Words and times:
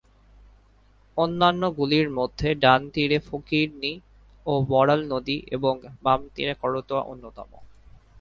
অন্যান্যগুলির 1.17 2.07
মধ্যে 2.11 2.49
ডান 2.55 2.81
তীরে 2.93 3.17
ফকিরনী 3.27 3.93
ও 4.45 4.53
বড়াল 4.69 5.01
নদী 5.13 5.37
এবং 5.51 5.73
বাম 6.03 6.21
তীরে 6.35 6.53
করতোয়া 6.61 7.03
অন্যতম। 7.03 7.51